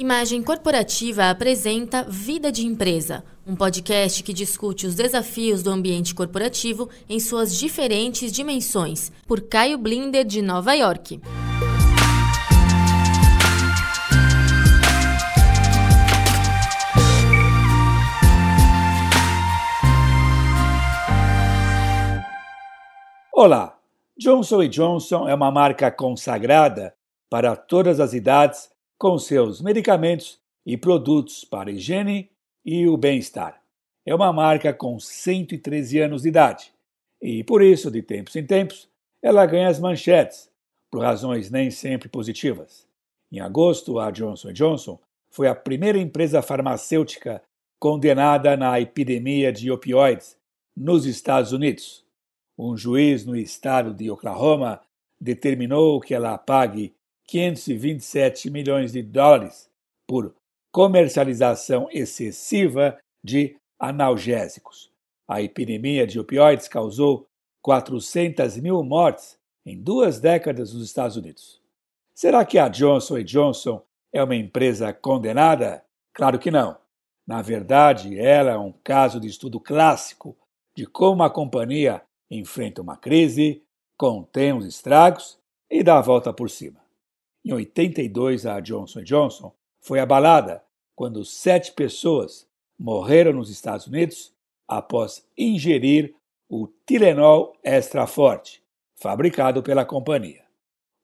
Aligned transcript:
Imagem 0.00 0.42
Corporativa 0.42 1.28
apresenta 1.28 2.04
Vida 2.04 2.50
de 2.50 2.66
Empresa, 2.66 3.22
um 3.46 3.54
podcast 3.54 4.22
que 4.22 4.32
discute 4.32 4.86
os 4.86 4.94
desafios 4.94 5.62
do 5.62 5.68
ambiente 5.68 6.14
corporativo 6.14 6.88
em 7.06 7.20
suas 7.20 7.54
diferentes 7.54 8.32
dimensões, 8.32 9.12
por 9.26 9.42
Caio 9.42 9.76
Blinder, 9.76 10.24
de 10.24 10.40
Nova 10.40 10.72
York. 10.72 11.20
Olá! 23.34 23.78
Johnson 24.16 24.66
Johnson 24.66 25.28
é 25.28 25.34
uma 25.34 25.50
marca 25.50 25.90
consagrada 25.90 26.94
para 27.28 27.54
todas 27.54 28.00
as 28.00 28.14
idades 28.14 28.70
com 29.00 29.18
seus 29.18 29.62
medicamentos 29.62 30.38
e 30.64 30.76
produtos 30.76 31.42
para 31.42 31.70
higiene 31.70 32.30
e 32.62 32.86
o 32.86 32.98
bem-estar. 32.98 33.62
É 34.04 34.14
uma 34.14 34.30
marca 34.30 34.74
com 34.74 35.00
113 35.00 36.00
anos 36.00 36.22
de 36.22 36.28
idade 36.28 36.70
e, 37.18 37.42
por 37.42 37.62
isso, 37.62 37.90
de 37.90 38.02
tempos 38.02 38.36
em 38.36 38.44
tempos, 38.44 38.90
ela 39.22 39.46
ganha 39.46 39.68
as 39.68 39.80
manchetes, 39.80 40.50
por 40.90 41.00
razões 41.00 41.50
nem 41.50 41.70
sempre 41.70 42.10
positivas. 42.10 42.86
Em 43.32 43.40
agosto, 43.40 43.98
a 43.98 44.10
Johnson 44.10 44.52
Johnson 44.52 45.00
foi 45.30 45.48
a 45.48 45.54
primeira 45.54 45.96
empresa 45.96 46.42
farmacêutica 46.42 47.42
condenada 47.78 48.54
na 48.54 48.78
epidemia 48.78 49.50
de 49.50 49.70
opioides 49.70 50.36
nos 50.76 51.06
Estados 51.06 51.52
Unidos. 51.52 52.04
Um 52.58 52.76
juiz 52.76 53.24
no 53.24 53.34
estado 53.34 53.94
de 53.94 54.10
Oklahoma 54.10 54.78
determinou 55.18 55.98
que 56.00 56.12
ela 56.12 56.36
pague 56.36 56.94
527 57.30 58.50
milhões 58.50 58.90
de 58.90 59.02
dólares 59.02 59.70
por 60.04 60.34
comercialização 60.72 61.86
excessiva 61.92 62.98
de 63.22 63.56
analgésicos. 63.78 64.90
A 65.28 65.40
epidemia 65.40 66.08
de 66.08 66.18
opioides 66.18 66.66
causou 66.66 67.28
400 67.62 68.56
mil 68.56 68.82
mortes 68.82 69.38
em 69.64 69.80
duas 69.80 70.18
décadas 70.18 70.74
nos 70.74 70.84
Estados 70.84 71.16
Unidos. 71.16 71.60
Será 72.12 72.44
que 72.44 72.58
a 72.58 72.66
Johnson 72.66 73.22
Johnson 73.22 73.80
é 74.12 74.24
uma 74.24 74.34
empresa 74.34 74.92
condenada? 74.92 75.84
Claro 76.12 76.36
que 76.36 76.50
não. 76.50 76.76
Na 77.24 77.42
verdade, 77.42 78.18
ela 78.18 78.50
é 78.50 78.58
um 78.58 78.72
caso 78.82 79.20
de 79.20 79.28
estudo 79.28 79.60
clássico 79.60 80.36
de 80.74 80.84
como 80.84 81.22
a 81.22 81.30
companhia 81.30 82.02
enfrenta 82.28 82.82
uma 82.82 82.96
crise, 82.96 83.62
contém 83.96 84.52
os 84.52 84.66
estragos 84.66 85.38
e 85.70 85.84
dá 85.84 85.98
a 85.98 86.02
volta 86.02 86.32
por 86.32 86.50
cima. 86.50 86.79
Em 87.44 87.52
82, 87.52 88.44
a 88.44 88.60
Johnson 88.60 89.02
Johnson 89.02 89.52
foi 89.80 89.98
abalada 89.98 90.62
quando 90.94 91.24
sete 91.24 91.72
pessoas 91.72 92.46
morreram 92.78 93.32
nos 93.32 93.48
Estados 93.48 93.86
Unidos 93.86 94.34
após 94.68 95.26
ingerir 95.36 96.14
o 96.48 96.68
Tilenol 96.86 97.56
Extra 97.62 98.06
Forte, 98.06 98.62
fabricado 98.94 99.62
pela 99.62 99.86
companhia. 99.86 100.44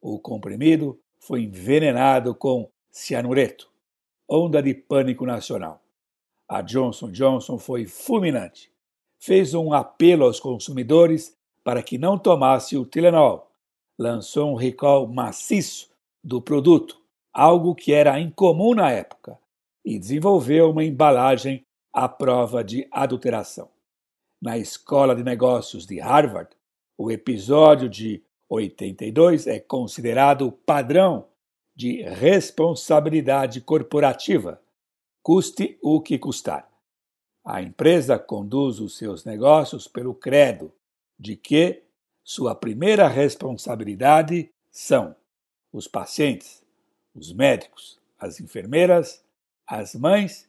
O 0.00 0.18
comprimido 0.18 1.00
foi 1.18 1.42
envenenado 1.42 2.34
com 2.34 2.68
cianureto, 2.90 3.70
onda 4.28 4.62
de 4.62 4.74
pânico 4.74 5.24
nacional. 5.24 5.80
A 6.46 6.60
Johnson 6.60 7.10
Johnson 7.10 7.58
foi 7.58 7.86
fulminante. 7.86 8.70
Fez 9.18 9.54
um 9.54 9.72
apelo 9.72 10.24
aos 10.24 10.38
consumidores 10.38 11.34
para 11.64 11.82
que 11.82 11.96
não 11.96 12.18
tomasse 12.18 12.76
o 12.76 12.84
Tilenol. 12.84 13.50
Lançou 13.98 14.52
um 14.52 14.54
recall 14.54 15.08
maciço 15.08 15.95
do 16.26 16.42
produto, 16.42 17.00
algo 17.32 17.72
que 17.72 17.92
era 17.92 18.18
incomum 18.18 18.74
na 18.74 18.90
época, 18.90 19.38
e 19.84 19.96
desenvolveu 19.96 20.72
uma 20.72 20.82
embalagem 20.82 21.64
à 21.92 22.08
prova 22.08 22.64
de 22.64 22.88
adulteração. 22.90 23.70
Na 24.42 24.58
Escola 24.58 25.14
de 25.14 25.22
Negócios 25.22 25.86
de 25.86 26.00
Harvard, 26.00 26.50
o 26.98 27.12
episódio 27.12 27.88
de 27.88 28.24
82 28.48 29.46
é 29.46 29.60
considerado 29.60 30.48
o 30.48 30.52
padrão 30.52 31.28
de 31.76 32.02
responsabilidade 32.02 33.60
corporativa, 33.60 34.60
custe 35.22 35.78
o 35.80 36.00
que 36.00 36.18
custar. 36.18 36.68
A 37.44 37.62
empresa 37.62 38.18
conduz 38.18 38.80
os 38.80 38.98
seus 38.98 39.24
negócios 39.24 39.86
pelo 39.86 40.12
credo 40.12 40.72
de 41.16 41.36
que 41.36 41.84
sua 42.24 42.52
primeira 42.56 43.06
responsabilidade 43.06 44.50
são 44.72 45.14
os 45.72 45.88
pacientes, 45.88 46.62
os 47.14 47.32
médicos, 47.32 47.98
as 48.18 48.40
enfermeiras, 48.40 49.24
as 49.66 49.94
mães 49.94 50.48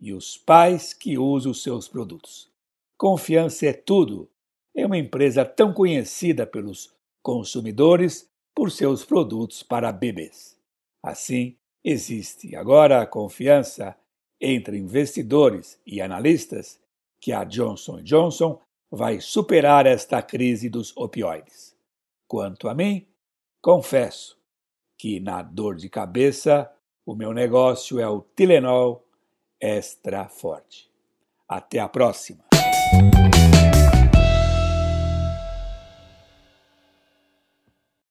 e 0.00 0.12
os 0.12 0.36
pais 0.36 0.92
que 0.92 1.18
usam 1.18 1.52
os 1.52 1.62
seus 1.62 1.88
produtos. 1.88 2.50
Confiança 2.96 3.66
é 3.66 3.72
tudo 3.72 4.30
em 4.74 4.84
uma 4.84 4.98
empresa 4.98 5.44
tão 5.44 5.72
conhecida 5.72 6.46
pelos 6.46 6.92
consumidores 7.22 8.28
por 8.54 8.70
seus 8.70 9.04
produtos 9.04 9.62
para 9.62 9.92
bebês. 9.92 10.58
Assim, 11.02 11.56
existe 11.82 12.54
agora 12.56 13.00
a 13.00 13.06
confiança 13.06 13.96
entre 14.40 14.78
investidores 14.78 15.80
e 15.86 16.00
analistas 16.00 16.80
que 17.20 17.32
a 17.32 17.44
Johnson 17.44 18.02
Johnson 18.02 18.60
vai 18.90 19.20
superar 19.20 19.86
esta 19.86 20.22
crise 20.22 20.68
dos 20.68 20.96
opioides. 20.96 21.74
Quanto 22.28 22.68
a 22.68 22.74
mim, 22.74 23.06
confesso 23.60 24.38
que 25.04 25.20
na 25.20 25.42
dor 25.42 25.76
de 25.76 25.90
cabeça 25.90 26.72
o 27.04 27.14
meu 27.14 27.34
negócio 27.34 28.00
é 28.00 28.08
o 28.08 28.22
Tilenol 28.34 29.06
Extra 29.60 30.30
Forte. 30.30 30.90
Até 31.46 31.78
a 31.78 31.90
próxima! 31.90 32.42